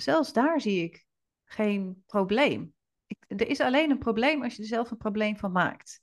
[0.00, 1.06] zelfs daar zie ik
[1.44, 2.74] geen probleem.
[3.06, 6.02] Ik, er is alleen een probleem als je er zelf een probleem van maakt.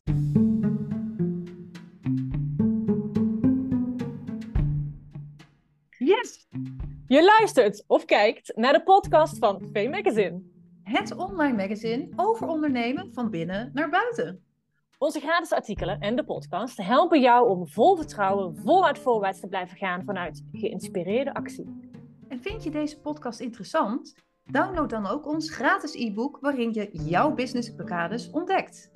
[5.89, 6.47] Yes!
[7.07, 10.41] Je luistert of kijkt naar de podcast van V Magazine.
[10.83, 14.43] Het online magazine over ondernemen van binnen naar buiten.
[14.97, 19.77] Onze gratis artikelen en de podcast helpen jou om vol vertrouwen, voluit voorwaarts te blijven
[19.77, 21.84] gaan vanuit geïnspireerde actie.
[22.27, 24.15] En vind je deze podcast interessant?
[24.43, 28.91] Download dan ook ons gratis e-book waarin je jouw business blokkades ontdekt.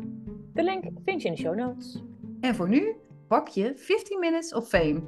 [0.54, 2.04] De link vind je in de show notes.
[2.42, 2.96] En voor nu
[3.28, 5.02] pak je 15 minutes of fame.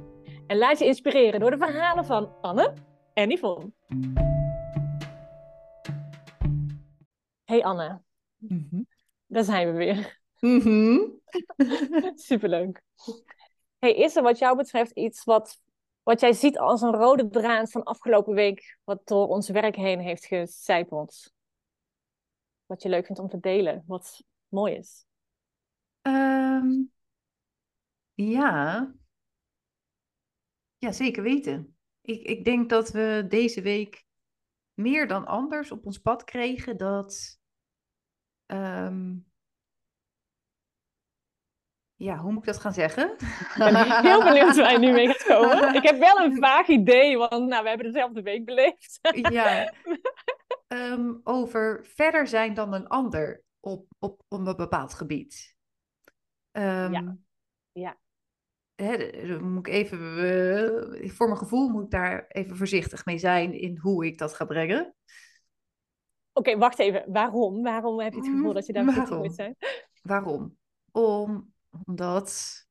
[0.46, 2.74] En laat je inspireren door de verhalen van Anne
[3.14, 3.72] en Yvonne.
[7.44, 8.02] Hey Anne,
[9.26, 10.20] daar zijn we weer.
[10.40, 10.98] Mhm.
[12.14, 12.82] Superleuk.
[13.78, 15.60] Hey, is er wat jou betreft iets wat,
[16.02, 20.00] wat jij ziet als een rode draad van afgelopen week, wat door ons werk heen
[20.00, 21.32] heeft gecijpeld?
[22.66, 25.04] Wat je leuk vindt om te delen, wat mooi is?
[26.02, 26.70] Ehm,
[28.14, 28.92] ja.
[30.78, 31.76] ja, zeker weten.
[32.00, 34.04] Ik, ik denk dat we deze week
[34.74, 37.40] meer dan anders op ons pad kregen dat.
[38.46, 39.14] ehm,
[42.02, 43.10] ja, hoe moet ik dat gaan zeggen?
[43.18, 45.74] Ik ben heel benieuwd waar je nu mee gaat komen.
[45.78, 48.98] Ik heb wel een vaag idee, want nou, we hebben dezelfde week beleefd.
[49.32, 49.72] ja.
[50.66, 55.54] Ehm, over verder zijn dan een ander op, op, op een bepaald gebied.
[56.50, 57.16] Ehm, Ja.
[57.72, 57.96] Ja.
[58.74, 63.52] hè, moet ik even, eh, voor mijn gevoel moet ik daar even voorzichtig mee zijn
[63.52, 64.94] in hoe ik dat ga brengen.
[66.32, 67.04] Oké, wacht even.
[67.06, 67.62] Waarom?
[67.62, 69.56] Waarom heb je het gevoel dat je daar voorzichtig moet zijn?
[70.02, 70.56] Waarom?
[70.92, 71.51] Om,
[71.86, 72.64] omdat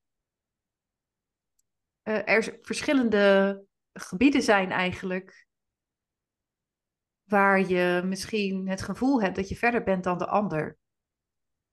[2.02, 5.46] eh, er verschillende gebieden zijn eigenlijk
[7.24, 10.78] waar je misschien het gevoel hebt dat je verder bent dan de ander.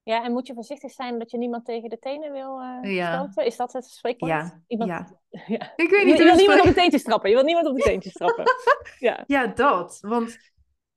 [0.02, 3.14] Ja, en moet je voorzichtig zijn dat je niemand tegen de tenen wil eh Ja.
[3.18, 3.44] stoten?
[3.44, 4.32] Is dat het spreekwoord?
[4.32, 4.90] Ja, Iemand...
[4.90, 5.20] ja.
[5.56, 5.72] ja.
[5.76, 7.30] Ik weet Je, niet je hoe wil niemand op de teentjes trappen.
[7.30, 8.44] Je wil niemand op de teentjes trappen.
[8.98, 9.24] Ja.
[9.26, 9.98] Ja, dat.
[10.00, 10.38] Want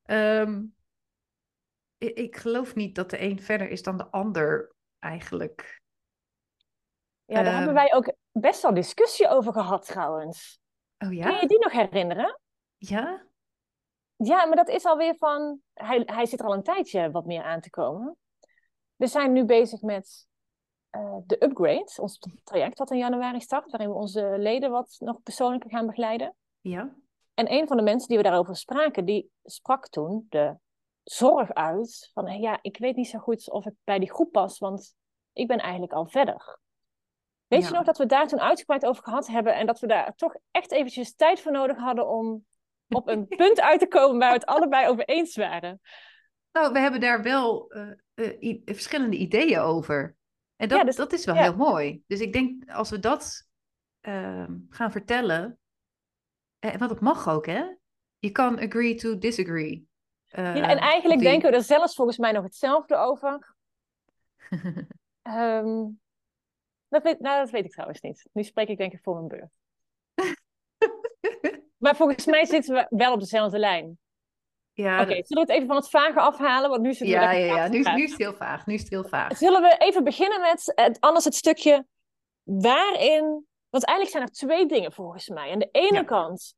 [0.03, 0.63] ehm,
[1.97, 5.81] ik, ik geloof niet dat de een verder is dan de ander eigenlijk.
[7.25, 7.55] Ja, daar Ehm.
[7.55, 10.59] hebben wij ook best wel discussie over gehad trouwens.
[10.97, 11.39] Oh Kun ja?
[11.39, 12.39] je die nog herinneren?
[12.77, 13.25] Ja?
[14.15, 15.59] Ja, maar dat is alweer van...
[15.73, 18.17] Hij, hij zit er al een tijdje wat meer aan te komen.
[18.95, 20.27] We zijn nu bezig met
[20.89, 25.21] eh, de upgrade, ons traject wat in januari start, waarin we onze leden wat nog
[25.23, 26.35] persoonlijker gaan begeleiden.
[26.61, 26.95] Ja?
[27.33, 30.55] En een van de mensen die we daarover spraken, die sprak toen de
[31.03, 34.31] zorg uit van "Hé, ja, ik weet niet zo goed of ik bij die groep
[34.31, 34.95] pas, want
[35.33, 36.59] ik ben eigenlijk al verder.
[37.59, 40.15] Weet je nog dat we daar toen uitgebreid over gehad hebben en dat we daar
[40.15, 42.45] toch echt eventjes tijd voor nodig hadden om
[42.87, 45.81] op een punt uit te komen waar we het allebei over eens waren?
[46.51, 50.15] Nou, we hebben daar wel eh, eh, verschillende ideeën over.
[50.55, 51.41] En dat, Ja, dus- dat is wel ja.
[51.41, 52.03] heel mooi.
[52.07, 53.47] Dus ik denk, als we dat
[54.01, 55.59] ehm, gaan vertellen,
[56.59, 57.63] eh, want dat mag ook, hè?
[58.19, 59.87] Je kan agree to disagree.
[60.25, 63.55] Ja, en eigenlijk die- denken we er zelfs volgens mij nog hetzelfde over.
[65.21, 65.85] Ehm,
[66.93, 68.27] dat, weet, nou, dat weet ik trouwens niet.
[68.33, 69.51] Nu spreek ik denk ik voor mijn beurt.
[71.77, 73.97] Maar volgens mij zitten we wel op dezelfde lijn.
[74.73, 76.69] ja, Oké, zullen we het even van het vage afhalen?
[76.69, 77.67] Want nu ja, ja, ja.
[77.67, 78.65] Nu, is het heel vaag.
[78.65, 79.37] Nu is het heel vaag.
[79.37, 81.85] Zullen we even beginnen met het, anders het stukje
[82.43, 83.45] waarin...
[83.69, 85.51] Want eigenlijk zijn er twee dingen volgens mij.
[85.51, 86.03] Aan de ene Ja.
[86.03, 86.55] kant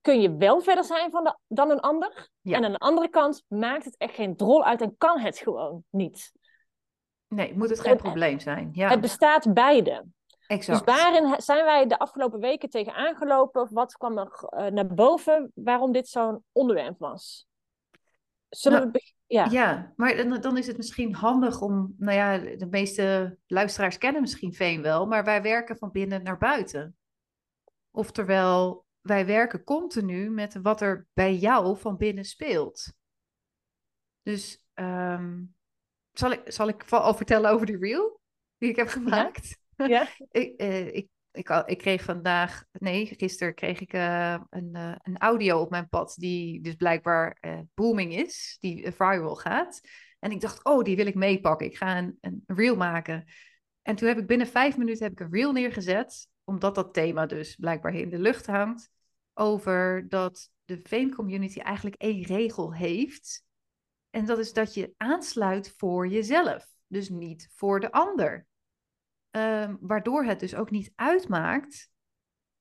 [0.00, 2.28] kun je wel verder zijn van de, dan een ander.
[2.40, 2.56] Ja.
[2.56, 5.84] En aan de andere kant maakt het echt geen drol uit en kan het gewoon
[5.90, 6.32] niet.
[7.28, 8.70] Nee, moet het geen probleem zijn.
[8.72, 10.04] Ja, Het bestaat beide.
[10.46, 10.86] exact.
[10.86, 13.68] Dus waarin zijn wij de afgelopen weken tegen aangelopen?
[13.70, 17.46] Wat kwam er eh, naar boven waarom dit zo'n onderwerp was?
[18.48, 19.46] Zullen Nou, we ja.
[19.50, 24.20] Ja, maar dan, dan is het misschien handig om, nou ja, de meeste luisteraars kennen
[24.20, 26.96] misschien Veen wel, maar wij werken van binnen naar buiten.
[27.90, 32.92] Oftewel, wij werken continu met wat er bij jou van binnen speelt.
[34.22, 35.42] Dus ehm,
[36.18, 38.20] zal ik, zal ik al vertellen over die reel
[38.58, 39.58] die ik heb gemaakt?
[39.76, 40.08] Ja?
[40.30, 44.94] Ik, eh, ik, ik, al- ik kreeg vandaag, nee, gisteren kreeg ik eh, een, eh,
[45.02, 47.38] een audio op mijn pad die dus blijkbaar
[47.74, 49.80] booming is, die viral gaat.
[50.18, 51.66] En ik dacht, oh, die wil ik meepakken.
[51.66, 53.24] Ik ga een, een reel maken.
[53.82, 57.26] En toen heb ik binnen vijf minuten heb ik een reel neergezet, omdat dat thema
[57.26, 58.90] dus blijkbaar in de lucht hangt,
[59.34, 63.46] over dat de Veen community eigenlijk één regel heeft.
[64.18, 68.46] En dat is dat je aansluit voor jezelf, dus niet voor de ander.
[69.30, 71.90] Ehm, waardoor het dus ook niet uitmaakt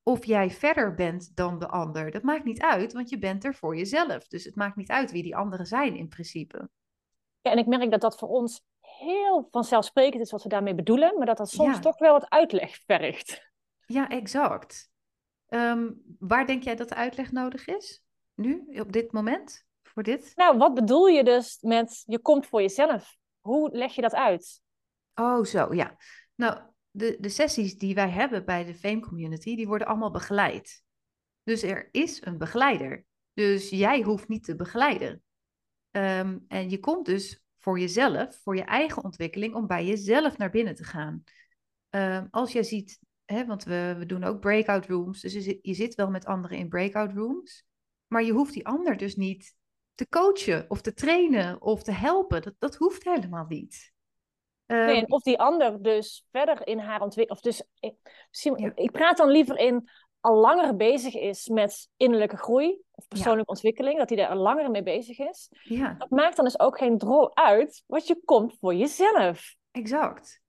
[0.04, 2.12] of jij verder bent dan de ander.
[2.12, 4.28] Dat maakt niet uit, want je bent er voor jezelf.
[4.28, 6.70] Dus het maakt niet uit wie die anderen zijn in principe.
[7.42, 11.18] Ja, en ik merk dat dat voor ons heel vanzelfsprekend is wat we daarmee bedoelen,
[11.18, 13.52] maar dat dat soms toch wel wat uitleg vergt.
[13.86, 14.92] Ja, exact.
[15.48, 18.04] Ehm, waar denk jij dat de uitleg nodig is?
[18.34, 19.67] Nu, op dit moment?
[19.98, 20.32] Voor dit?
[20.36, 23.18] Nou, wat bedoel je dus met je komt voor jezelf?
[23.40, 24.62] Hoe leg je dat uit?
[25.16, 25.98] Oh, zo, ja.
[26.36, 26.62] Nou,
[26.92, 30.84] de, de sessies die wij hebben bij de Fame Community, die worden allemaal begeleid.
[31.44, 33.06] Dus er is een begeleider.
[33.34, 35.24] Dus jij hoeft niet te begeleiden.
[35.92, 40.50] Ehm, en je komt dus voor jezelf, voor je eigen ontwikkeling, om bij jezelf naar
[40.50, 41.24] binnen te gaan.
[41.90, 45.60] Ehm, als jij ziet, hè, want we, we doen ook breakout rooms, dus je zit,
[45.62, 47.66] je zit wel met anderen in breakout rooms,
[48.08, 49.56] maar je hoeft die ander dus niet
[49.98, 52.42] te coachen of te trainen of te helpen.
[52.42, 53.94] Dat, dat hoeft helemaal niet.
[54.66, 57.30] Nee, ehm, of die ander dus verder in haar ontwikkeling.
[57.30, 59.90] Of dus, ik, ik praat dan liever in
[60.20, 64.72] al langer bezig is met innerlijke groei of persoonlijke ontwikkeling, dat hij daar al langer
[64.72, 65.50] mee bezig is.
[65.64, 65.96] Ja.
[65.98, 69.56] Dat maakt dan dus ook geen drol uit, want je komt voor jezelf.
[69.72, 70.42] Exact.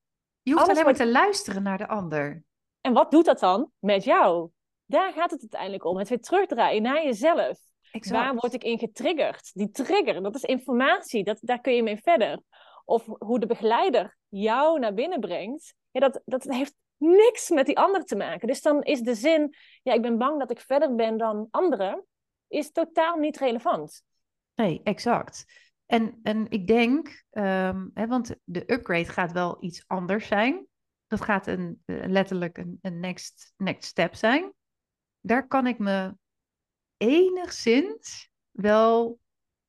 [0.42, 2.42] Je hoeft alleen maar te luisteren naar de ander.
[2.80, 4.50] En wat doet dat dan met jou?
[4.84, 5.98] Daar gaat het uiteindelijk om.
[5.98, 7.58] Het weer terugdraaien naar jezelf.
[7.90, 8.24] Exact.
[8.24, 9.50] Waar word ik in getriggerd?
[9.54, 11.24] Die trigger, dat is informatie.
[11.24, 12.42] Dat, daar kun je mee verder.
[12.84, 15.74] Of hoe de begeleider jou naar binnen brengt.
[15.90, 18.48] Ja, dat, dat heeft niks met die ander te maken.
[18.48, 22.04] Dus dan is de zin, ja, ik ben bang dat ik verder ben dan anderen,
[22.48, 24.02] is totaal niet relevant.
[24.54, 25.44] Nee, exact.
[25.86, 30.66] En, en ik denk, um, hè, want de upgrade gaat wel iets anders zijn.
[31.06, 34.52] Dat gaat een, letterlijk een, een next, next step zijn.
[35.20, 36.14] Daar kan ik me
[36.98, 39.18] enigszins wel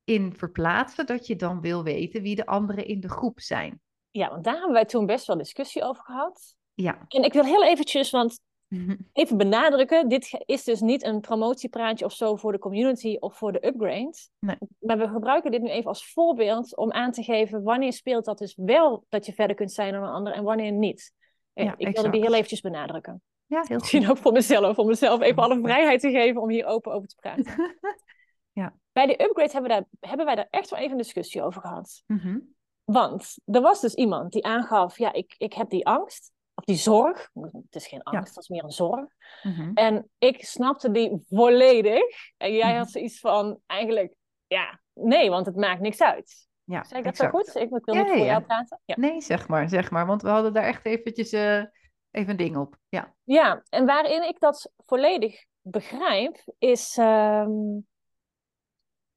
[0.04, 3.80] in verplaatsen dat je dan wil weten wie de anderen in de groep zijn.
[4.10, 6.54] Ja, want daar hebben wij toen best wel discussie over gehad.
[6.74, 7.04] Ja.
[7.08, 8.40] En ik wil heel eventjes, want
[9.12, 13.52] even benadrukken, dit is dus niet een promotiepraatje of zo voor de community of voor
[13.52, 14.14] de upgrade.
[14.38, 14.56] Nee.
[14.78, 18.38] Maar we gebruiken dit nu even als voorbeeld om aan te geven wanneer speelt dat
[18.38, 21.12] dus wel dat je verder kunt zijn dan een ander en wanneer niet.
[21.52, 23.22] Ja, ik wilde die heel eventjes benadrukken.
[23.50, 26.66] Ja, heel Misschien ook voor mezelf, om mezelf even alle vrijheid te geven om hier
[26.66, 27.44] open over te praten.
[28.60, 28.74] ja.
[28.92, 31.60] Bij de upgrade hebben, we daar, hebben wij daar echt wel even een discussie over
[31.60, 32.02] gehad.
[32.06, 32.54] Mm
[32.84, 36.76] Want er was dus iemand die aangaf, ja, ik, ik heb die angst of die
[36.76, 37.30] zorg.
[37.52, 39.08] Het is geen angst, dat is meer een zorg.
[39.42, 39.70] Mhm.
[39.74, 42.02] En ik snapte die volledig.
[42.36, 42.78] En jij Mhm.
[42.78, 44.14] had zoiets van, eigenlijk,
[44.46, 46.48] ja, nee, want het maakt niks uit.
[46.64, 47.32] Ja, Zeg ik dat exact.
[47.32, 47.62] zo goed?
[47.62, 48.80] Ik, wil Ja, niet voor ja, jou praten.
[48.84, 48.94] Ja.
[48.98, 50.06] Nee, zeg maar, zeg maar.
[50.06, 51.62] Want we hadden daar echt eventjes eh,
[52.10, 52.76] even een ding op.
[52.88, 53.14] Ja.
[53.24, 56.96] ja, en waarin ik dat volledig begrijp, is...
[56.96, 57.78] ehm,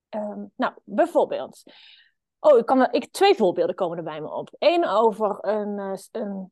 [0.10, 1.64] ehm, nou, bijvoorbeeld...
[2.40, 4.50] Oh, ik kan ik, twee voorbeelden komen er bij me op.
[4.58, 6.52] Eén over een, eh, een...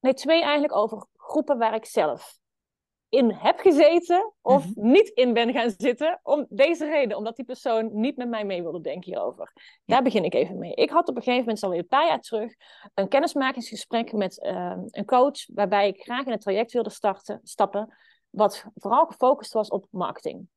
[0.00, 2.39] Nee, twee eigenlijk over groepen waar ik zelf
[3.10, 4.90] in heb gezeten of Mhm.
[4.90, 6.20] niet in ben gaan zitten.
[6.22, 9.52] Om deze reden, omdat die persoon niet met mij mee wilde denken hierover.
[9.84, 10.74] Daar begin ik even mee.
[10.74, 12.54] Ik had op een gegeven moment, alweer een paar jaar terug,
[12.94, 17.96] een kennismakingsgesprek met eh, een coach, waarbij ik graag in het traject wilde starten, stappen,
[18.30, 20.48] wat vooral gefocust was op marketing.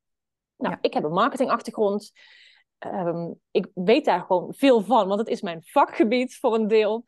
[0.56, 0.78] Nou, Ja.
[0.80, 2.12] ik heb een marketingachtergrond.
[2.78, 7.04] Ehm, ik weet daar gewoon veel van, want het is mijn vakgebied voor een deel.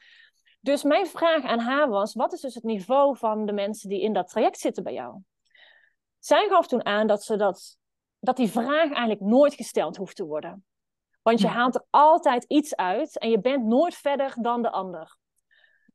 [0.61, 4.01] Dus mijn vraag aan haar was: wat is dus het niveau van de mensen die
[4.01, 5.19] in dat traject zitten bij jou?
[6.27, 7.79] Zij gaf toen aan dat, ze dat,
[8.19, 10.65] dat die vraag eigenlijk nooit gesteld hoeft te worden.
[11.23, 15.17] Want je haalt er altijd iets uit en je bent nooit verder dan de ander.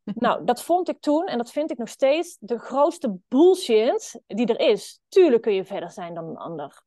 [0.14, 4.46] Nou, dat vond ik toen en dat vind ik nog steeds de grootste bullshit die
[4.46, 5.02] er is.
[5.08, 6.84] Tuurlijk kun je verder zijn dan een ander.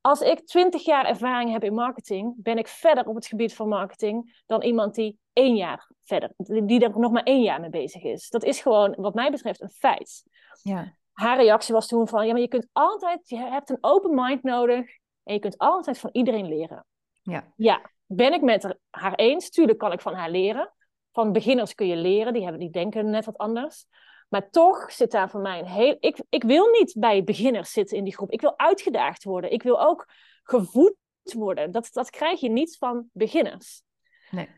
[0.00, 3.68] Als ik twintig jaar ervaring heb in marketing, ben ik verder op het gebied van
[3.68, 8.02] marketing dan iemand die één jaar verder, die er nog maar één jaar mee bezig
[8.02, 8.28] is.
[8.28, 10.22] Dat is gewoon, wat mij betreft, een feit.
[10.62, 11.00] Ja.
[11.12, 14.42] Haar reactie was toen van, ja, maar je kunt altijd, je hebt een open mind
[14.42, 16.86] nodig en je kunt altijd van iedereen leren.
[17.22, 17.52] Ja.
[17.56, 19.50] Ja, ben ik met haar eens.
[19.50, 20.72] Tuurlijk kan ik van haar leren.
[21.12, 23.86] Van beginners kun je leren, die, hebben, die denken net wat anders.
[24.28, 25.96] Maar toch zit daar voor mij een heel...
[26.00, 28.30] Ik, ik wil niet bij beginners zitten in die groep.
[28.30, 29.52] Ik wil uitgedaagd worden.
[29.52, 30.08] Ik wil ook
[30.42, 31.70] gevoed worden.
[31.70, 33.82] Dat, dat krijg je niet van beginners.
[34.30, 34.48] Nee.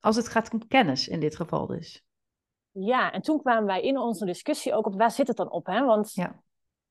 [0.00, 2.04] Als het gaat om kennis in dit geval dus.
[2.72, 5.66] Ja, en toen kwamen wij in onze discussie ook op waar zit het dan op?
[5.66, 5.84] Hè?
[5.84, 6.42] Want Ja.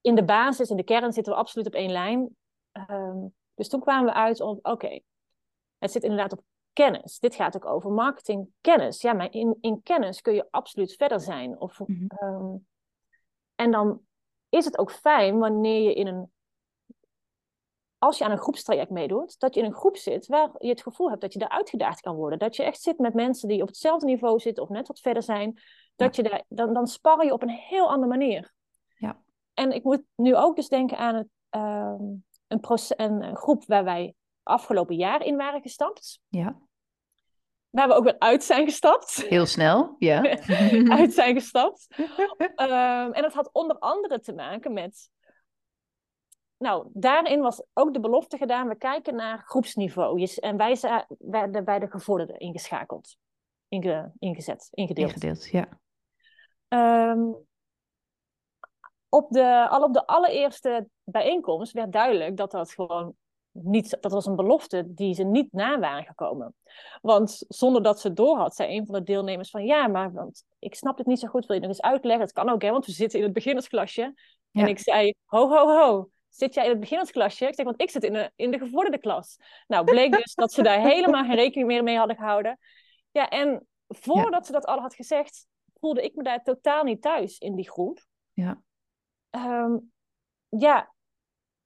[0.01, 2.35] in de basis, in de kern zitten we absoluut op één lijn.
[2.71, 3.17] Ehm,
[3.55, 4.99] dus toen kwamen we uit op, oké,
[5.77, 7.19] het zit inderdaad op kennis.
[7.19, 9.01] Dit gaat ook over marketing kennis.
[9.01, 11.59] Ja, maar in, in kennis kun je absoluut verder zijn.
[11.59, 12.05] Of, Mhm.
[12.07, 12.55] ehm,
[13.55, 14.01] en dan
[14.49, 16.31] is het ook fijn wanneer je in een,
[18.03, 20.81] als je aan een groepstraject meedoet, dat je in een groep zit waar je het
[20.81, 22.39] gevoel hebt dat je daar uitgedaagd kan worden.
[22.39, 25.23] Dat je echt zit met mensen die op hetzelfde niveau zitten of net wat verder
[25.23, 25.59] zijn.
[25.95, 28.53] Dat je daar, dan, dan sparren je op een heel andere manier.
[28.95, 29.21] Ja.
[29.53, 32.03] en ik moet nu ook dus denken aan het, ehm,
[32.47, 36.19] een, proces, een, een groep waar wij afgelopen jaar in waren gestapt.
[36.27, 36.59] Ja.
[37.69, 39.25] Waar we ook weer uit zijn gestapt.
[39.27, 40.21] Heel snel, ja.
[40.99, 41.87] uit zijn gestapt.
[42.55, 45.09] Ehm, en dat had onder andere te maken met.
[46.61, 50.23] Nou, daarin was ook de belofte gedaan: we kijken naar groepsniveau.
[50.35, 50.77] En wij
[51.19, 53.17] werden bij de gevorderden ingeschakeld,
[53.67, 55.13] inge, ingezet, ingedeeld.
[55.13, 55.67] Ingedeeld, ja.
[57.09, 57.35] Um,
[59.09, 63.15] op de, al op de allereerste bijeenkomst werd duidelijk dat dat gewoon
[63.51, 66.55] niet, dat was een belofte die ze niet na waren gekomen.
[67.01, 70.45] Want zonder dat ze door had, zei een van de deelnemers van ja, maar want
[70.59, 72.21] ik snap het niet zo goed, wil je nog eens uitleggen?
[72.21, 74.13] Het kan ook, hè, want we zitten in het beginnersklasje.
[74.51, 77.47] En ik zei, ho, ho, ho, zit jij in het beginnersklasje?
[77.47, 79.37] Ik zeg, want ik zit in de, in de gevorderde klas.
[79.67, 82.59] Nou, bleek dus dat ze daar helemaal geen rekening meer mee hadden gehouden.
[83.11, 85.47] Ja, en voordat ze dat al had gezegd,
[85.79, 88.05] voelde ik me daar totaal niet thuis in die groep.
[88.33, 88.61] Ja.
[89.29, 89.91] Um,
[90.49, 90.93] ja,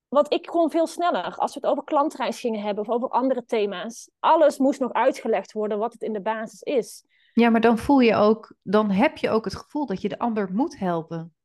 [0.08, 1.36] want ik kon veel sneller.
[1.36, 4.10] Als we het over klantreis gingen hebben of over andere thema's.
[4.20, 7.06] Alles moest nog uitgelegd worden wat het in de basis is.
[7.34, 10.20] Ja, maar dan voel je ook, dan heb je ook het gevoel dat je de
[10.20, 11.36] ander moet helpen.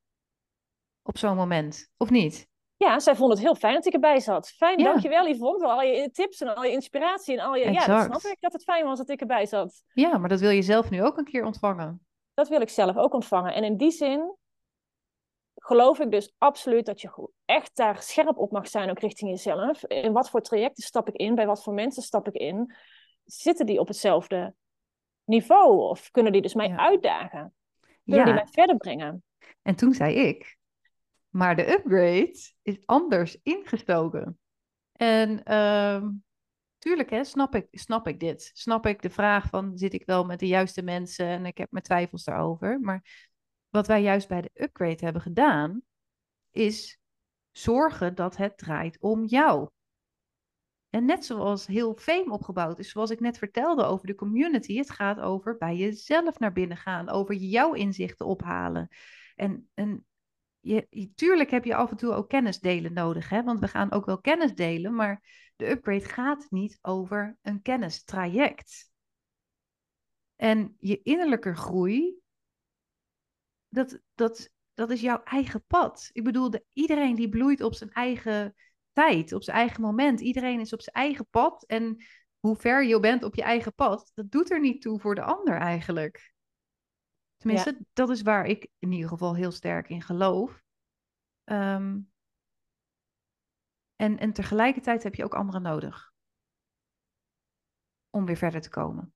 [1.02, 2.48] Op zo'n moment, of niet?
[2.86, 4.48] Ja, zij vond het heel fijn dat ik erbij zat.
[4.48, 4.84] Fijn, ja.
[4.84, 7.72] dankjewel Yvonne voor al je tips en al je inspiratie en al je...
[7.72, 9.82] Ja, dat snap ik dat het fijn was dat ik erbij zat.
[9.92, 12.06] Ja, maar dat wil je zelf nu ook een keer ontvangen.
[12.34, 13.54] Dat wil ik zelf ook ontvangen.
[13.54, 14.36] En in die zin
[15.54, 19.84] geloof ik dus absoluut dat je echt daar scherp op mag zijn, ook richting jezelf.
[19.84, 21.34] In wat voor trajecten stap ik in?
[21.34, 22.74] Bij wat voor mensen stap ik in?
[23.24, 24.54] Zitten die op hetzelfde
[25.24, 25.88] niveau?
[25.88, 27.54] Of kunnen die dus mij uitdagen?
[28.04, 29.24] Kunnen die mij verder brengen?
[29.62, 30.58] En toen zei ik,
[31.30, 34.38] maar de upgrade is anders ingestoken.
[34.92, 36.24] En um,
[36.78, 38.50] tuurlijk hè, snap, ik, snap ik dit.
[38.54, 41.26] Snap ik de vraag van, zit ik wel met de juiste mensen?
[41.26, 42.80] En ik heb mijn twijfels daarover.
[42.80, 43.28] Maar
[43.68, 45.82] wat wij juist bij de upgrade hebben gedaan,
[46.50, 46.98] is
[47.50, 49.68] zorgen dat het draait om jou.
[50.90, 54.90] En net zoals heel Fame opgebouwd is, zoals ik net vertelde over de community, het
[54.90, 58.88] gaat over bij jezelf naar binnen gaan, over jouw inzichten ophalen.
[59.36, 60.06] En, en
[60.60, 63.42] je, tuurlijk heb je af en toe ook kennis delen nodig, hè?
[63.42, 65.22] want we gaan ook wel kennis delen, maar
[65.56, 68.90] de upgrade gaat niet over een kennistraject.
[70.36, 72.20] En je innerlijke groei
[73.68, 76.10] dat, dat, dat is jouw eigen pad.
[76.12, 78.54] Ik bedoel, de, iedereen die bloeit op zijn eigen
[78.92, 80.20] tijd, op zijn eigen moment.
[80.20, 81.64] Iedereen is op zijn eigen pad.
[81.64, 82.04] En
[82.38, 85.22] hoe ver je bent op je eigen pad, dat doet er niet toe voor de
[85.22, 86.29] ander eigenlijk.
[87.40, 90.62] Tenminste, dat is waar ik in ieder geval heel sterk in geloof.
[91.44, 92.00] Ehm,
[93.96, 96.12] en, en tegelijkertijd heb je ook anderen nodig.
[98.10, 99.14] Om weer verder te komen.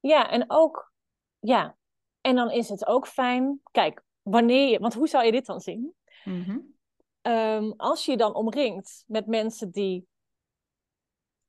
[0.00, 0.92] Ja, en ook,
[1.38, 1.76] ja,
[2.20, 5.60] en dan is het ook fijn, kijk, wanneer je, want hoe zou je dit dan
[5.60, 5.94] zien?
[6.24, 6.58] Mhm.
[7.20, 10.06] Ehm, als je je dan omringt met mensen die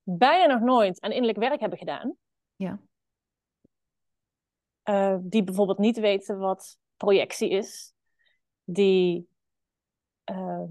[0.02, 2.16] bijna nog nooit aan innerlijk werk hebben gedaan.
[2.56, 2.80] Ja.
[4.84, 7.92] Uh, die bijvoorbeeld niet weten wat projectie is.
[8.64, 9.28] Die
[10.30, 10.70] uh,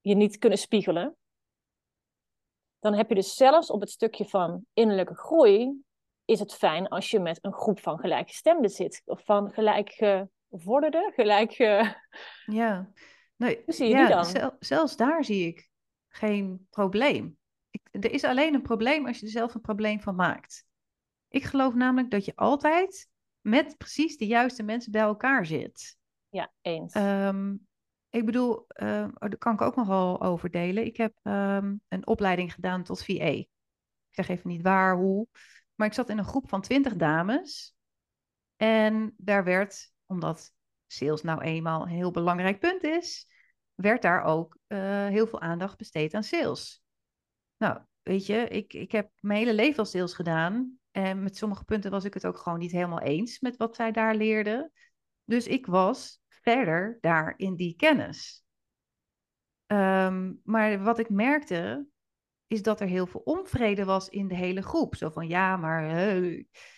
[0.00, 1.16] je niet kunnen spiegelen.
[2.78, 5.82] Dan heb je dus zelfs op het stukje van innerlijke groei
[6.24, 9.02] is het fijn als je met een groep van gelijkgestemden zit.
[9.04, 11.52] Of van gelijkgevorderden, gelijk...
[12.46, 12.92] Ja.
[13.36, 14.56] Nee, Hoe zie je ja, die dan?
[14.58, 15.68] zelfs daar zie ik
[16.08, 17.38] geen probleem.
[17.70, 20.66] Ik, er is alleen een probleem als je er zelf een probleem van maakt.
[21.28, 23.08] Ik geloof namelijk dat je altijd
[23.44, 25.96] met precies de juiste mensen bij elkaar zit.
[26.28, 26.92] Ja, eens.
[26.92, 27.56] Ehm,
[28.10, 30.84] ik bedoel, uh, daar kan ik ook nogal over delen.
[30.84, 33.24] Ik heb um, een opleiding gedaan tot VA.
[33.24, 33.48] Ik
[34.10, 35.26] zeg even niet waar, hoe.
[35.74, 37.74] Maar ik zat in een groep van twintig dames.
[38.56, 40.52] En daar werd, omdat
[40.86, 43.26] sales nou eenmaal een heel belangrijk punt is,
[43.74, 46.82] werd daar ook uh, heel veel aandacht besteed aan sales.
[47.56, 50.78] Nou, weet je, ik, ik heb mijn hele leven al sales gedaan.
[50.94, 53.92] En met sommige punten was ik het ook gewoon niet helemaal eens met wat zij
[53.92, 54.72] daar leerden.
[55.24, 58.44] Dus ik was verder daar in die kennis.
[59.66, 61.86] Um, maar wat ik merkte,
[62.46, 64.94] is dat er heel veel onvrede was in de hele groep.
[64.94, 66.06] Zo van ja, maar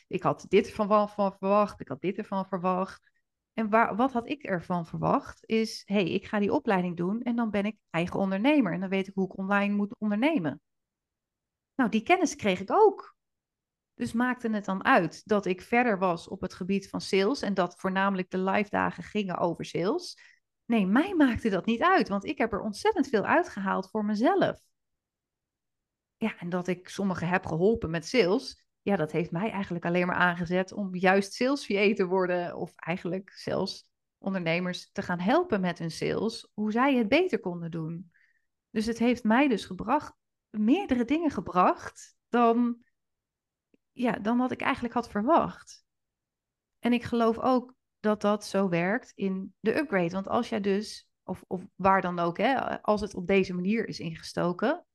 [0.09, 3.11] ik had dit ervan van verwacht, ik had dit ervan verwacht.
[3.53, 7.23] En waar, wat had ik ervan verwacht is, hé, hey, ik ga die opleiding doen
[7.23, 10.61] en dan ben ik eigen ondernemer en dan weet ik hoe ik online moet ondernemen.
[11.75, 13.16] Nou, die kennis kreeg ik ook.
[13.97, 17.55] Dus maakte het dan uit dat ik verder was op het gebied van sales en
[17.55, 20.19] dat voornamelijk de live dagen gingen over sales.
[20.65, 24.61] Nee, mij maakte dat niet uit, want ik heb er ontzettend veel uitgehaald voor mezelf.
[26.17, 30.07] Ja, en dat ik sommigen heb geholpen met sales, ja, dat heeft mij eigenlijk alleen
[30.07, 32.57] maar aangezet om juist sales VA te worden.
[32.57, 37.71] Of eigenlijk zelfs ondernemers te gaan helpen met hun sales, hoe zij het beter konden
[37.71, 38.13] doen.
[38.71, 40.13] Dus het heeft mij dus gebracht,
[40.51, 42.85] meerdere dingen gebracht dan,
[43.97, 45.85] ja, dan wat ik eigenlijk had verwacht.
[46.79, 50.11] En ik geloof ook dat dat zo werkt in de upgrade.
[50.11, 53.89] Want als jij dus, of, of waar dan ook, hè, als het op deze manier
[53.89, 54.87] is ingestoken,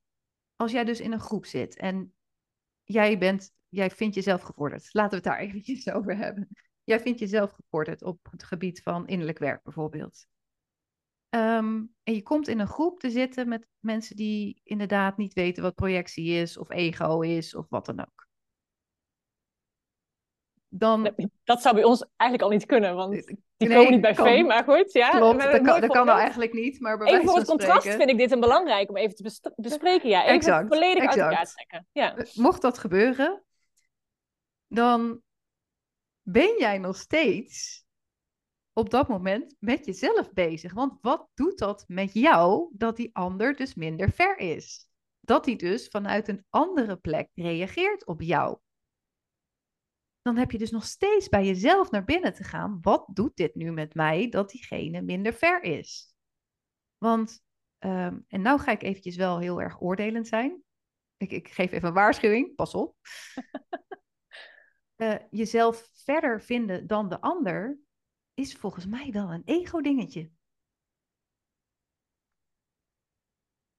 [0.55, 2.13] als jij dus in een groep zit en
[2.83, 4.93] jij bent, jij vindt jezelf gevorderd.
[4.93, 6.47] Laten we het daar eventjes over hebben.
[6.83, 10.25] Jij vindt jezelf gevorderd op het gebied van innerlijk werk bijvoorbeeld.
[11.29, 15.63] Ehm, en je komt in een groep te zitten met mensen die inderdaad niet weten
[15.63, 18.29] wat projectie is, of ego is, of wat dan ook.
[20.73, 21.13] Dan...
[21.43, 23.11] Dat zou bij ons eigenlijk al niet kunnen, want
[23.57, 24.93] die nee, komen niet bij kan, maar goed.
[24.93, 27.87] Ja, klopt, dat, kan, dat kan nou eigenlijk niet, maar bij Even voor het contrast
[27.87, 30.09] vind ik dit een belangrijk om even te bespreken.
[30.09, 31.19] Ja, even exact, volledig exact.
[31.19, 31.87] uit elkaar trekken.
[31.91, 32.25] Ja.
[32.33, 33.43] Mocht dat gebeuren,
[34.67, 35.21] dan
[36.21, 37.85] ben jij nog steeds
[38.73, 40.73] op dat moment met jezelf bezig.
[40.73, 44.87] Want wat doet dat met jou dat die ander dus minder ver is?
[45.19, 48.57] Dat hij dus vanuit een andere plek reageert op jou.
[50.21, 52.77] Dan heb je dus nog steeds bij jezelf naar binnen te gaan.
[52.81, 56.15] Wat doet dit nu met mij dat diegene minder ver is?
[56.97, 57.43] Want,
[57.77, 60.63] ehm, en nou ga ik eventjes wel heel erg oordelend zijn.
[61.17, 62.95] Ik, ik geef even een waarschuwing, pas op.
[64.95, 67.79] uh, jezelf verder vinden dan de ander
[68.33, 70.31] is volgens mij wel een ego-dingetje.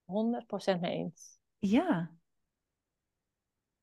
[0.05, 1.39] 100% mee eens.
[1.59, 2.17] Ja.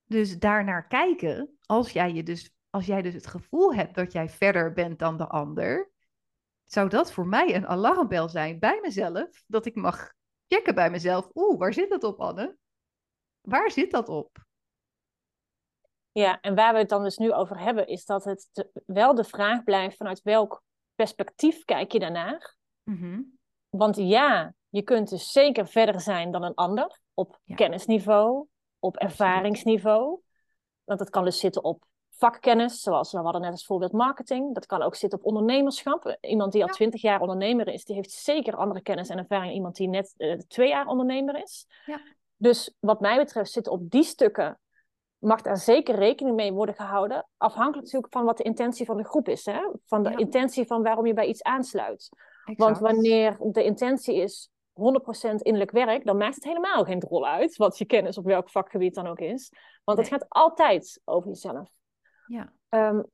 [0.10, 4.30] Dus daarnaar kijken, als jij, je dus, als jij dus het gevoel hebt dat jij
[4.30, 5.92] verder bent dan de ander,
[6.63, 10.13] zou dat voor mij een alarmbel zijn bij mezelf, dat ik mag
[10.48, 12.58] checken bij mezelf, oeh, waar zit dat op, Anne?
[13.42, 14.38] Waar zit dat op?
[16.12, 19.24] Ja, en waar we het dan dus nu over hebben, is dat het wel de
[19.24, 20.63] vraag blijft vanuit welk
[20.96, 22.56] perspectief kijk je daarnaar.
[22.84, 23.22] Mhm.
[23.70, 28.48] Want ja, je kunt dus zeker verder zijn dan een ander op kennisniveau,
[28.80, 30.20] op ervaringsniveau.
[30.84, 34.54] Want dat kan dus zitten op vakkennis, zoals we hadden net als voorbeeld marketing.
[34.54, 36.18] Dat kan ook zitten op ondernemerschap.
[36.22, 39.56] Iemand die al twintig jaar ondernemer is, die heeft zeker andere kennis en ervaring dan
[39.56, 41.68] iemand die net uh, twee jaar ondernemer is.
[41.86, 42.00] Ja.
[42.36, 44.60] Dus wat mij betreft zitten op die stukken
[45.18, 47.28] mag daar zeker rekening mee worden gehouden.
[47.38, 49.46] Afhankelijk natuurlijk van wat de intentie van de groep is.
[49.46, 49.70] Hè?
[49.86, 52.10] Van de intentie van waarom je bij iets aansluit.
[52.56, 57.56] Want wanneer de intentie is 100% innerlijk werk, dan maakt het helemaal geen rol uit
[57.56, 59.52] wat je kennis op welk vakgebied dan ook is.
[59.84, 61.70] Want het gaat altijd over jezelf.
[62.26, 62.54] Ja.
[62.70, 63.06] Um,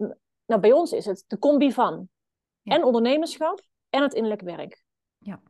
[0.46, 2.10] nou, bij ons is het de combi van
[2.64, 4.86] en ondernemerschap en het innerlijk werk.
[5.18, 5.42] Ja.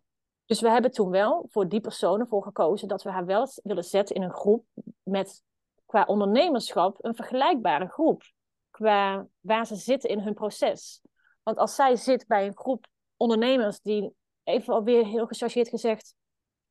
[0.46, 3.84] Dus we hebben toen wel voor die personen voor gekozen dat we haar wel willen
[3.84, 4.66] zetten in een groep
[5.04, 5.44] met
[5.86, 8.24] qua ondernemerschap een vergelijkbare groep.
[8.70, 11.02] Qua waar ze zitten in hun proces.
[11.44, 16.16] Want als zij zit bij een groep ondernemers die, even alweer heel gechargeerd gezegd,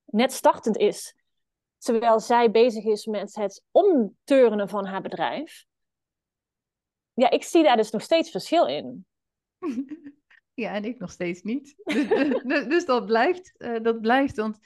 [0.05, 1.17] net startend is.
[1.79, 5.65] Terwijl zij bezig is met het omturnen van haar bedrijf.
[7.13, 9.07] Ja, ik zie daar dus nog steeds verschil in.
[10.55, 11.75] Ja, en ik nog steeds niet.
[11.85, 12.09] Dus,
[12.45, 14.37] dus, dus dat blijft, uh, dat blijft.
[14.37, 14.59] Want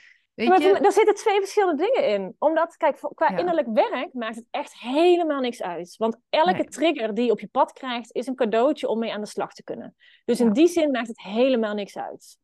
[0.46, 2.34] maar er zitten twee verschillende dingen in.
[2.38, 5.94] Omdat, kijk, qua innerlijk werk maakt het echt helemaal niks uit.
[5.96, 9.20] Want elke trigger die je op je pad krijgt, is een cadeautje om mee aan
[9.20, 9.96] de slag te kunnen.
[10.24, 12.38] Dus in die zin maakt het helemaal niks uit.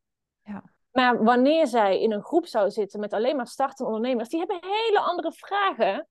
[0.45, 0.63] Ja.
[0.91, 4.59] Maar wanneer zij in een groep zou zitten met alleen maar startende ondernemers, die hebben
[4.61, 6.07] hele andere vragen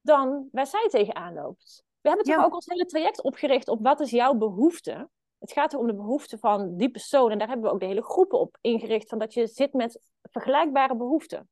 [0.00, 1.84] dan waar zij tegenaan loopt.
[2.00, 5.08] We hebben toch ook ons hele traject opgericht op wat is jouw behoefte?
[5.38, 7.30] Het gaat er om de behoeften van die persoon.
[7.30, 9.08] En daar hebben we ook de hele groepen op ingericht.
[9.08, 11.48] Van dat je zit met vergelijkbare behoeften.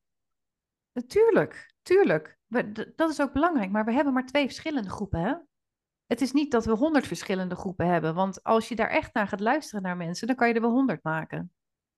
[0.93, 2.39] Natuurlijk, tuurlijk.
[2.95, 3.71] Dat is ook belangrijk.
[3.71, 5.21] Maar we hebben maar twee verschillende groepen.
[5.21, 5.35] Hè?
[6.07, 8.15] Het is niet dat we honderd verschillende groepen hebben.
[8.15, 10.71] Want als je daar echt naar gaat luisteren naar mensen, dan kan je er wel
[10.71, 11.53] honderd maken.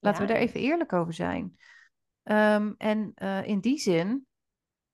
[0.04, 1.58] Laten we daar even eerlijk over zijn.
[2.22, 4.26] Ehm, en uh, in die zin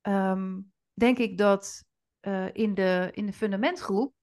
[0.02, 1.84] um, denk ik dat
[2.20, 4.14] uh, in, de, in de fundamentgroep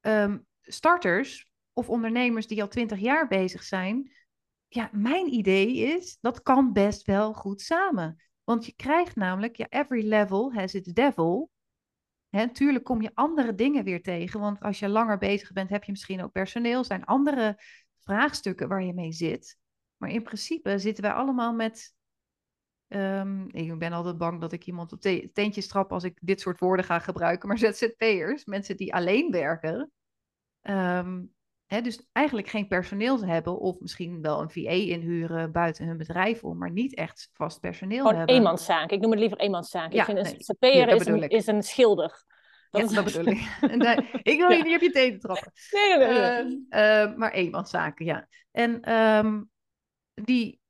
[0.00, 4.12] um, starters of ondernemers die al twintig jaar bezig zijn.
[4.68, 8.22] Ja, mijn idee is, dat kan best wel goed samen.
[8.44, 11.50] Want je krijgt namelijk, ja, every level has its devil.
[12.28, 15.84] Hè, tuurlijk kom je andere dingen weer tegen, want als je langer bezig bent, heb
[15.84, 17.62] je misschien ook personeel, zijn andere
[17.98, 19.58] vraagstukken waar je mee zit.
[19.96, 21.94] Maar in principe zitten wij allemaal met.
[22.88, 26.40] Um, ik ben altijd bang dat ik iemand op te teentjes trap als ik dit
[26.40, 27.48] soort woorden ga gebruiken.
[27.48, 29.90] Maar ZZP'ers, mensen die alleen werken,
[30.62, 31.34] um,
[31.66, 36.58] dus eigenlijk geen personeel hebben of misschien wel een VA inhuren buiten hun bedrijf om,
[36.58, 38.34] maar niet echt vast personeel Gewoon hebben.
[38.34, 38.90] eenmanszaak.
[38.90, 39.92] Ik noem het liever eenmanszaak.
[39.92, 42.24] Ja, ik vind een ZZP'er is, een, is een schilder.
[42.70, 43.38] Dat ja, is- dat bedoel ik.
[44.22, 44.62] Ik wil je Ja.
[44.64, 45.52] niet op je tenen trappen.
[45.70, 46.44] Nee, nee, nee.
[46.44, 46.66] nee.
[46.68, 48.28] Eh, maar eenmanszaken, ja.
[48.50, 49.42] En ehm,
[50.24, 50.60] die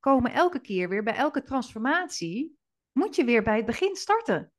[0.00, 2.58] komen elke keer weer bij elke transformatie,
[2.92, 4.52] moet je weer bij het begin starten.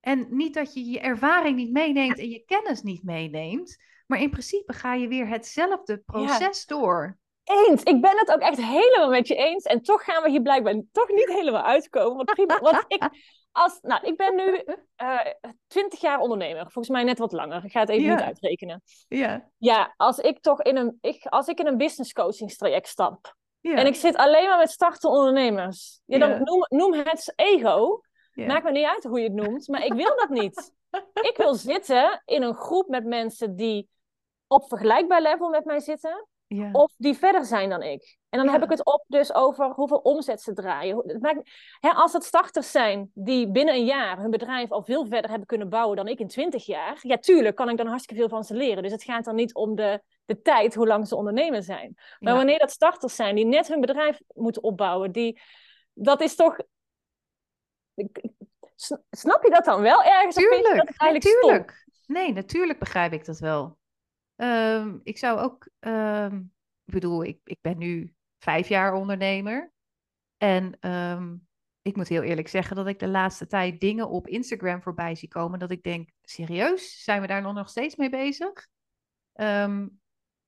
[0.00, 4.30] En niet dat je je ervaring niet meeneemt en je kennis niet meeneemt, maar in
[4.30, 7.18] principe ga je weer hetzelfde proces door.
[7.44, 7.82] Eens.
[7.82, 9.64] Ik ben het ook echt helemaal met je eens.
[9.64, 12.16] En toch gaan we hier blijkbaar toch niet helemaal uitkomen.
[12.16, 13.08] Want, prima, want ik,
[13.58, 14.64] als, nou, ik ben nu
[15.66, 16.62] twintig jaar ondernemer.
[16.62, 17.64] Volgens mij net wat langer.
[17.64, 18.82] Ik ga het even niet uitrekenen.
[19.08, 23.34] Ja, Ja, als ik toch in een, ik, als ik in een business coachingstraject stap.
[23.60, 26.00] ja, En ik zit alleen maar met startende ondernemers.
[26.04, 28.00] Ja, dan noem, noem het ego.
[28.32, 29.68] Maakt me niet uit hoe je het noemt.
[29.68, 30.72] Maar ik wil dat niet.
[31.30, 33.88] ik wil zitten in een groep met mensen die
[34.46, 36.68] op vergelijkbaar level met mij zitten ja.
[36.72, 38.16] of die verder zijn dan ik.
[38.28, 38.52] En dan Ja.
[38.52, 40.94] heb ik het op dus over hoeveel omzet ze draaien.
[40.94, 44.82] Hoe- Het maakt, hè, als het starters zijn die binnen een jaar hun bedrijf al
[44.84, 46.98] veel verder hebben kunnen bouwen dan ik in twintig jaar.
[47.02, 48.82] Ja, tuurlijk kan ik dan hartstikke veel van ze leren.
[48.82, 51.92] Dus het gaat dan niet om de, de tijd, hoe lang ze ondernemer zijn.
[52.18, 52.38] Maar Ja.
[52.38, 55.40] wanneer dat starters zijn die net hun bedrijf moeten opbouwen, die,
[55.92, 56.56] dat is toch...
[59.10, 60.36] Snap je dat dan wel ergens?
[60.36, 61.86] Of vind je dat Tuurlijk, natuurlijk.
[62.06, 63.76] Nee, natuurlijk begrijp ik dat wel.
[64.38, 66.36] Ehm, ik zou ook, ehm,
[66.84, 69.72] ik bedoel, ik, ik ben nu vijf jaar ondernemer.
[70.36, 71.36] En ehm,
[71.82, 75.28] ik moet heel eerlijk zeggen dat ik de laatste tijd dingen op Instagram voorbij zie
[75.28, 75.58] komen.
[75.58, 78.68] Dat ik denk, serieus, zijn we daar nog, steeds mee bezig?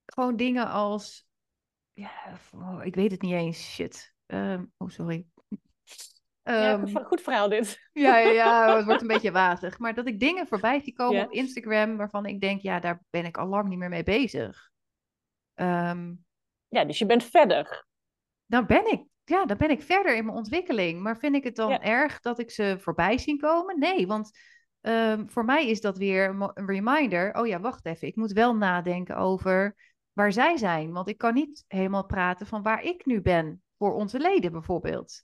[0.04, 1.26] Gewoon dingen als,
[1.92, 4.14] ja, oh, ik weet het niet eens, shit.
[4.26, 5.26] Oh, sorry.
[6.42, 7.88] Ja, Ehm, goed, goed verhaal dit.
[7.92, 9.78] ja, ja, ja, het wordt een beetje wazig.
[9.78, 11.24] Maar dat ik dingen voorbij zie komen Ja.
[11.24, 14.70] op Instagram waarvan ik denk, ja, daar ben ik al lang niet meer mee bezig.
[15.54, 16.14] Ehm,
[16.68, 17.86] Ja, dus je bent verder.
[18.46, 21.00] dan ben ik, ja, dan ben ik verder in mijn ontwikkeling.
[21.00, 21.80] Maar vind ik het dan Ja.
[21.82, 23.78] erg dat ik ze voorbij zie komen?
[23.78, 24.30] Nee, want
[24.80, 27.34] ehm, voor mij is dat weer een reminder.
[27.34, 28.08] Oh ja, wacht even.
[28.08, 29.76] Ik moet wel nadenken over
[30.12, 30.92] waar zij zijn.
[30.92, 35.22] Want ik kan niet helemaal praten van waar ik nu ben voor onze leden bijvoorbeeld.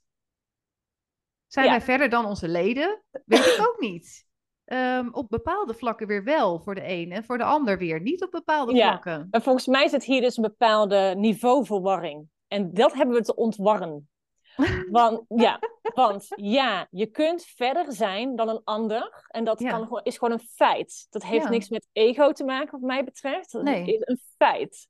[1.47, 1.71] Zijn Ja.
[1.71, 3.03] wij verder dan onze leden?
[3.25, 4.25] Weet ik ook niet.
[4.65, 8.23] Ehm, op bepaalde vlakken weer wel voor de een en voor de ander weer niet
[8.23, 8.87] op bepaalde Ja.
[8.87, 9.27] vlakken.
[9.31, 12.27] En volgens mij zit hier dus een bepaalde niveauverwarring.
[12.47, 14.09] En dat hebben we te ontwarren.
[14.91, 15.59] Want ja,
[15.93, 19.27] want ja, je kunt verder zijn dan een ander.
[19.27, 19.69] En dat Ja.
[19.69, 21.07] kan, gewoon- is gewoon een feit.
[21.09, 21.49] Dat heeft Ja.
[21.49, 23.51] niks met ego te maken, wat mij betreft.
[23.51, 23.85] Dat Nee.
[23.93, 24.87] is een feit.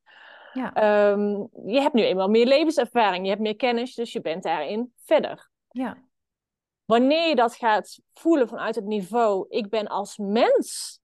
[0.52, 1.30] Ja, Ehm,
[1.66, 5.50] je hebt nu eenmaal meer levenservaring, je hebt meer kennis, dus je bent daarin verder.
[5.70, 5.96] ja,
[6.88, 11.00] Wanneer je dat gaat voelen vanuit het niveau, ik ben als mens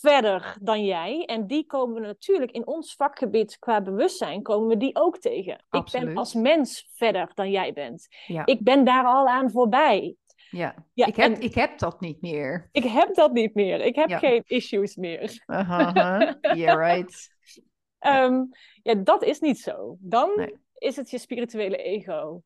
[0.00, 1.24] verder dan jij.
[1.24, 5.64] En die komen we natuurlijk in ons vakgebied qua bewustzijn, komen we die ook tegen.
[5.70, 8.06] Ik ben als mens verder dan jij bent.
[8.26, 10.16] ja, Ik ben daar al aan voorbij.
[10.50, 10.74] ja.
[10.92, 12.68] Ja, ik, heb, ik heb dat niet meer.
[12.72, 13.80] Ik heb dat niet meer.
[13.80, 14.18] Ik heb Ja.
[14.18, 15.42] geen issues meer.
[15.46, 16.38] Aha, aha.
[16.54, 17.28] Yeah, right.
[17.98, 18.42] Ehm,
[18.82, 19.96] ja, dat is niet zo.
[20.00, 20.54] Dan Nee.
[20.74, 22.42] is het je spirituele ego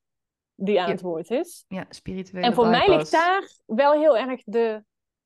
[0.55, 0.93] die aan Ja.
[0.93, 1.65] het woord is.
[1.69, 4.85] Ja, spirituele En voor mij ligt daar wel heel erg de,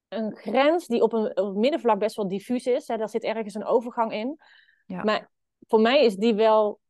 [0.09, 2.89] een grens die op, een, op middenvlak best wel diffuus is.
[2.89, 2.97] Hè.
[2.97, 4.37] Daar zit ergens een overgang in.
[4.87, 5.03] Ja.
[5.03, 5.31] Maar
[5.67, 6.81] voor mij is die wel...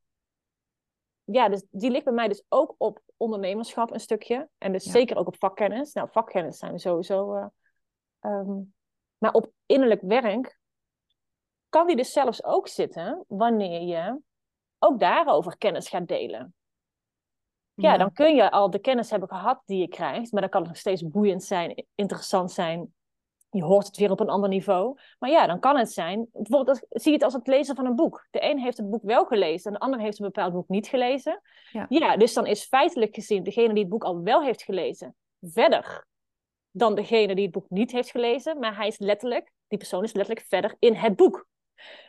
[1.24, 4.48] Ja, dus die ligt bij mij dus ook op ondernemerschap een stukje.
[4.58, 4.90] En dus Ja.
[4.90, 5.92] zeker ook op vakkennis.
[5.92, 7.34] Nou, vakkennis zijn we sowieso...
[7.34, 7.46] eh,
[8.20, 8.60] ehm,
[9.18, 10.58] maar op innerlijk werk
[11.68, 14.20] kan die dus zelfs ook zitten wanneer je
[14.78, 16.54] ook daarover kennis gaat delen.
[17.82, 20.60] Ja, dan kun je al de kennis hebben gehad die je krijgt, maar dan kan
[20.60, 22.92] het nog steeds boeiend zijn, interessant zijn.
[23.50, 24.98] Je hoort het weer op een ander niveau.
[25.18, 26.28] Maar ja, dan kan het zijn.
[26.32, 28.26] Bijvoorbeeld, als, zie je het als het lezen van een boek.
[28.30, 30.86] De een heeft het boek wel gelezen en de ander heeft een bepaald boek niet
[30.86, 31.40] gelezen.
[31.88, 32.16] Ja.
[32.16, 36.06] dus dan is feitelijk gezien degene die het boek al wel heeft gelezen verder
[36.70, 38.58] dan degene die het boek niet heeft gelezen.
[38.58, 41.46] Maar hij is letterlijk, die persoon is letterlijk verder in het boek.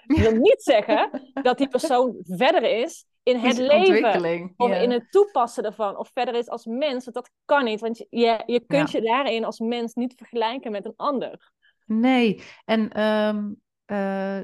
[0.05, 4.53] Dat wil niet zeggen dat die persoon verder is in het leven.
[4.57, 5.97] Of in het toepassen ervan.
[5.97, 7.03] Of verder is als mens.
[7.03, 7.79] Want dat kan niet.
[7.79, 11.51] Want je, je, kunt je daarin als mens niet vergelijken met een ander.
[11.85, 13.53] Nee, en ehm,
[13.85, 14.39] eh,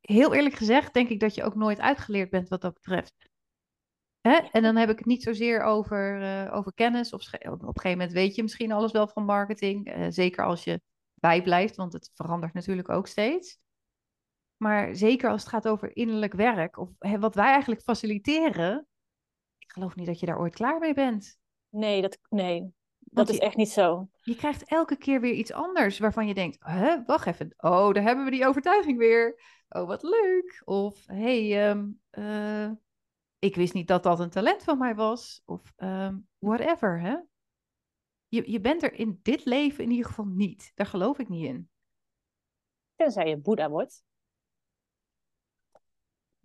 [0.00, 3.14] heel eerlijk gezegd denk ik dat je ook nooit uitgeleerd bent wat dat betreft.
[4.20, 4.36] Hè?
[4.52, 7.12] En dan heb ik het niet zozeer over, eh, over kennis.
[7.12, 9.86] Of op een gegeven moment weet je misschien alles wel van marketing.
[9.86, 10.80] eh, zeker als je
[11.14, 13.58] bijblijft, want het verandert natuurlijk ook steeds.
[14.56, 18.86] Maar zeker als het gaat over innerlijk werk, of hè, wat wij eigenlijk faciliteren.
[19.58, 21.38] Ik geloof niet dat je daar ooit klaar mee bent.
[21.68, 24.08] Nee, dat, nee, dat is echt niet zo.
[24.20, 28.02] Je krijgt elke keer weer iets anders waarvan je denkt, hè, wacht even, oh, daar
[28.02, 29.40] hebben we die overtuiging weer.
[29.68, 30.62] Oh, wat leuk.
[30.64, 32.70] Of, hey, ehm, eh,
[33.38, 35.42] ik wist niet dat dat een talent van mij was.
[35.44, 37.16] Of ehm, whatever, hè.
[38.28, 40.72] je, je bent er in dit leven in ieder geval niet.
[40.74, 41.70] Daar geloof ik niet in.
[42.94, 44.04] Tenzij je Boeddha wordt.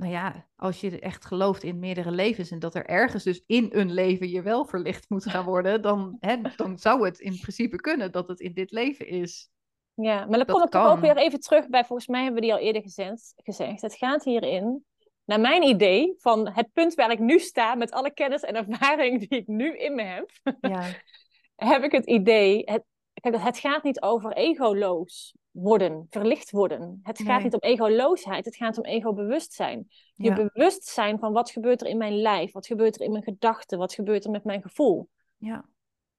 [0.02, 3.70] Nou ja, als je echt gelooft in meerdere levens en dat er ergens dus in
[3.72, 7.76] een leven je wel verlicht moet gaan worden, dan, hè, dan zou het in principe
[7.76, 9.50] kunnen dat het in dit leven is.
[9.94, 12.56] Ja, maar dan kom ik ook weer even terug bij, volgens mij hebben we die
[12.56, 13.34] al eerder gezegd.
[13.36, 13.82] gezegd.
[13.82, 14.86] Het gaat hierin,
[15.26, 19.20] naar mijn idee, van het punt waar ik nu sta met alle kennis en ervaring
[19.20, 20.86] die ik nu in me heb, Ja,
[21.72, 22.84] heb ik het idee, het,
[23.22, 27.00] kijk, het gaat niet over egoloos worden, verlicht worden.
[27.04, 27.44] Het gaat Nee.
[27.44, 29.88] niet om egoloosheid, het gaat om ego-bewustzijn.
[30.16, 33.24] Je ja, bewustzijn van wat gebeurt er in mijn lijf, wat gebeurt er in mijn
[33.24, 35.10] gedachten, wat gebeurt er met mijn gevoel.
[35.38, 35.66] ja,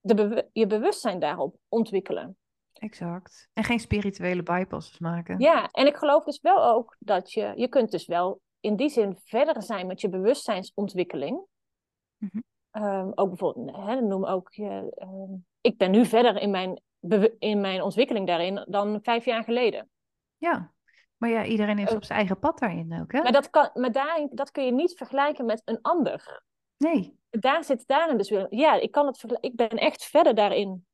[0.00, 2.36] De je bewustzijn daarop ontwikkelen.
[2.72, 3.48] exact.
[3.52, 5.40] En geen spirituele bypasses maken.
[5.40, 8.88] Ja, en ik geloof dus wel ook dat je, je kunt dus wel in die
[8.88, 11.40] zin verder zijn met je bewustzijnsontwikkeling.
[12.16, 12.38] Mhm.
[12.70, 16.80] Ehm, ook bijvoorbeeld, hè, noem ook je, ehm, ik ben nu verder in mijn,
[17.38, 19.90] in mijn ontwikkeling daarin dan vijf jaar geleden.
[20.36, 20.72] Ja.
[21.16, 23.22] Maar ja, iedereen is Eh, op zijn eigen pad daarin ook, hè?
[23.22, 26.42] Maar, dat, kan, maar daarin, dat kun je niet vergelijken met een ander.
[26.76, 27.18] Nee.
[27.30, 30.86] Daar zit daarin dus weer, ja, ik, kan het ik ben echt verder daarin.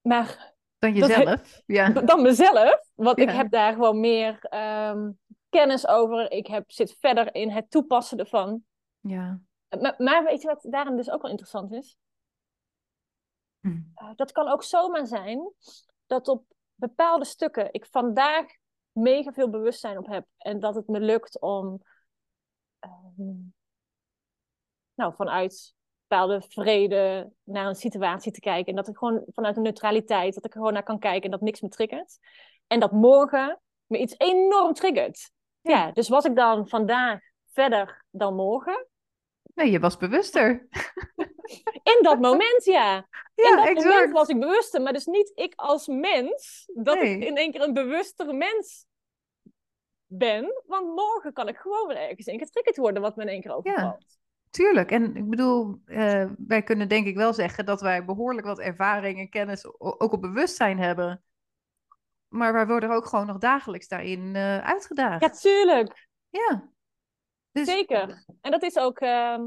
[0.00, 1.62] Maar Dan Dat jezelf.
[1.66, 1.88] Ja.
[1.88, 2.80] dan mezelf.
[2.94, 5.10] Want ik heb daar gewoon meer ehm,
[5.48, 6.30] kennis over.
[6.30, 8.64] Ik heb, zit verder in het toepassen ervan.
[9.00, 9.40] Ja.
[9.80, 11.96] Maar, maar weet je wat daarin dus ook wel interessant is?
[13.64, 13.80] Hm.
[13.94, 15.52] Eh, dat kan ook zomaar zijn
[16.06, 18.46] dat op bepaalde stukken ik vandaag
[18.92, 20.26] mega veel bewustzijn op heb.
[20.38, 21.82] En dat het me lukt om
[22.78, 23.32] ehm,
[24.94, 25.74] nou, vanuit
[26.06, 28.66] bepaalde vrede naar een situatie te kijken.
[28.66, 31.30] En dat ik gewoon vanuit een neutraliteit, dat ik er gewoon naar kan kijken en
[31.30, 32.18] dat niks me triggert.
[32.66, 35.30] En dat morgen me iets enorm triggert.
[35.60, 35.70] Ja.
[35.70, 37.20] Ja, dus was ik dan vandaag
[37.52, 38.86] verder dan morgen?
[39.54, 40.68] Nee, je was bewuster.
[41.82, 42.96] In dat moment, ja.
[43.34, 47.16] in dat moment was ik bewuster, maar dus niet ik als mens, dat Nee.
[47.16, 48.86] ik in één keer een bewustere mens
[50.06, 50.62] ben.
[50.66, 53.54] Want morgen kan ik gewoon weer ergens in getriggerd worden wat me in één keer
[53.54, 54.04] overvalt.
[54.50, 54.90] Tuurlijk.
[54.90, 59.18] En ik bedoel, eh, wij kunnen denk ik wel zeggen dat wij behoorlijk wat ervaring
[59.18, 61.22] en kennis ook op bewustzijn hebben.
[62.28, 65.20] Maar wij worden ook gewoon nog dagelijks daarin eh, uitgedaagd.
[65.20, 66.08] Ja, tuurlijk.
[66.30, 66.72] Ja.
[67.52, 68.24] Dus, Zeker.
[68.40, 69.42] En dat is ook ehm,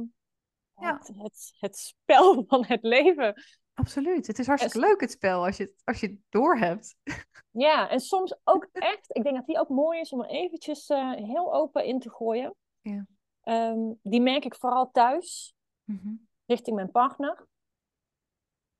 [0.82, 0.98] Ja.
[0.98, 3.44] het, het, het spel van het leven.
[3.74, 4.28] Absoluut.
[4.28, 6.96] Het is hartstikke En- leuk het spel als je, het- als je het doorhebt.
[7.52, 10.88] Ja, en soms ook echt, ik denk dat die ook mooi is om er eventjes
[10.88, 12.56] eh, heel open in te gooien.
[12.82, 13.06] Ja.
[13.42, 15.54] Ehm, die merk ik vooral thuis.
[15.84, 16.14] Mhm.
[16.46, 17.48] richting mijn partner.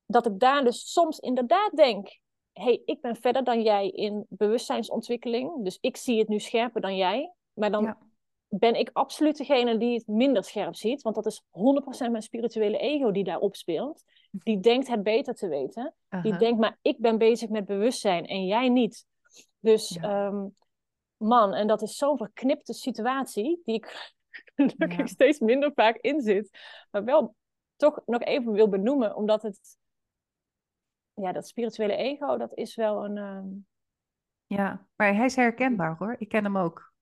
[0.06, 2.18] Dat ik daar dus soms inderdaad denk:
[2.52, 5.64] hey, ik ben verder dan jij in bewustzijnsontwikkeling.
[5.64, 7.32] Dus ik zie het nu scherper dan jij.
[7.52, 7.98] Maar dan Ja.
[8.48, 11.02] Ben ik absoluut degene die het minder scherp ziet.
[11.02, 14.04] Want dat is 100% mijn spirituele ego die daarop speelt.
[14.30, 15.94] Die denkt het beter te weten.
[16.22, 19.06] Die denkt, maar ik ben bezig met bewustzijn en jij niet.
[19.60, 20.26] Dus Ja.
[20.26, 20.46] ehm,
[21.16, 24.12] man, en dat is zo'n verknipte situatie die ik
[24.54, 25.06] gelukkig Ja.
[25.06, 26.58] steeds minder vaak in zit.
[26.90, 27.34] Maar wel
[27.76, 29.76] toch nog even wil benoemen, omdat het,
[31.14, 33.46] ja, dat spirituele ego, dat is wel een, ehm,
[34.46, 36.16] Ja, maar hij is herkenbaar hoor.
[36.18, 36.92] Ik ken hem ook.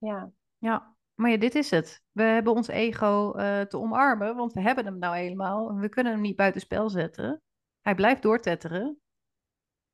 [0.00, 2.02] Ja, Ja, maar ja, dit is het.
[2.12, 5.70] We hebben ons ego eh, te omarmen, want we hebben hem nou.
[5.70, 7.42] En we kunnen hem niet buitenspel zetten.
[7.80, 9.00] Hij blijft doortetteren.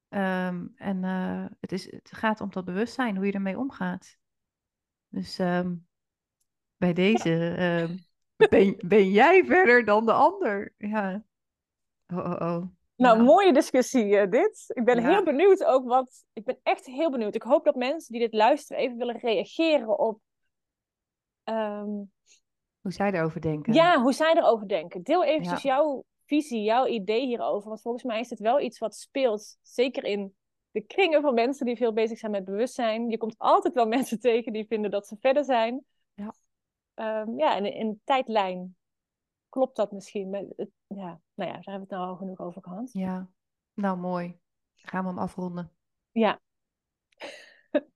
[0.08, 4.16] Ehm, en eh, het, is, het gaat om dat bewustzijn, hoe je ermee omgaat.
[5.08, 5.74] Dus ehm,
[6.76, 7.96] bij deze ehm,
[8.50, 10.74] ben, ben jij verder dan de ander.
[10.78, 11.24] Ja.
[12.06, 12.64] Oh, oh, oh.
[12.96, 13.22] Nou, Ja.
[13.24, 14.64] mooie discussie eh, dit.
[14.74, 15.08] Ik ben Ja.
[15.08, 16.24] heel benieuwd ook wat...
[16.32, 17.34] Ik ben echt heel benieuwd.
[17.34, 20.20] Ik hoop dat mensen die dit luisteren even willen reageren op...
[21.44, 21.90] ehm,
[22.80, 23.72] Hoe zij erover denken.
[23.74, 25.02] ja, hoe zij erover denken.
[25.02, 25.74] Deel eventjes Ja.
[25.74, 27.68] jouw visie, jouw idee hierover.
[27.68, 29.56] Want volgens mij is dit wel iets wat speelt.
[29.62, 30.34] Zeker in
[30.70, 33.10] de kringen van mensen die veel bezig zijn met bewustzijn.
[33.10, 35.84] Je komt altijd wel mensen tegen die vinden dat ze verder zijn.
[36.14, 36.34] Ja.
[36.94, 38.76] Ehm, ja, en in een tijdlijn
[39.56, 40.30] klopt dat misschien.
[40.86, 42.92] Ja, nou ja, daar hebben we het nou al genoeg over gehad.
[42.92, 43.28] Ja,
[43.74, 44.38] nou mooi.
[44.74, 45.72] Gaan we hem afronden.
[46.12, 46.40] Ja,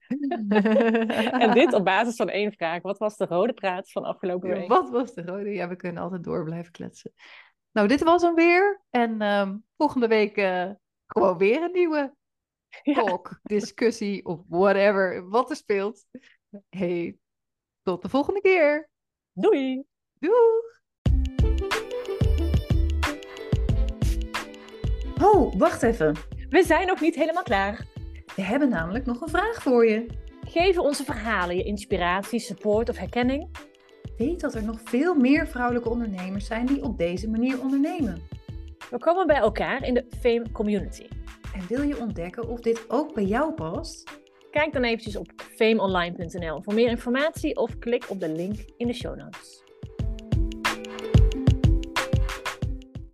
[1.44, 2.82] en dit op basis van één vraag.
[2.82, 4.68] Wat was de rode draad van afgelopen Ja, week?
[4.68, 5.50] wat was de rode?
[5.50, 7.12] Ja, we kunnen altijd door blijven kletsen.
[7.72, 8.80] Nou, dit was hem weer.
[8.90, 10.70] En ehm, volgende week eh,
[11.06, 12.14] gewoon weer een nieuwe
[12.82, 12.94] Ja.
[12.94, 16.04] talk, discussie of whatever, wat er speelt.
[16.68, 17.18] Hey,
[17.82, 18.88] tot de volgende keer.
[19.32, 19.82] Doei!
[20.18, 20.79] Doeg!
[25.22, 26.14] Oh, wacht even.
[26.50, 27.86] We zijn nog niet helemaal klaar.
[28.36, 30.06] We hebben namelijk nog een vraag voor je.
[30.46, 33.48] Geef onze verhalen je inspiratie, support of herkenning.
[34.16, 38.22] Weet dat er nog veel meer vrouwelijke ondernemers zijn die op deze manier ondernemen.
[38.90, 41.06] We komen bij elkaar in de Fame Community.
[41.54, 44.20] En wil je ontdekken of dit ook bij jou past?
[44.50, 48.94] Kijk dan eventjes op fameonline.nl voor meer informatie of klik op de link in de
[48.94, 49.69] show notes.